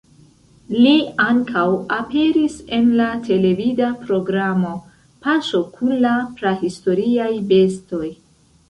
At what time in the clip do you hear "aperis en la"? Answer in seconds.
1.97-3.11